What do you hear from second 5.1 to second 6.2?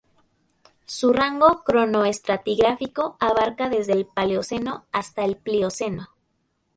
el Plioceno.